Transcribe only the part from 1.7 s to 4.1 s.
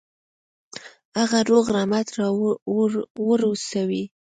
رمټ را ورسوي.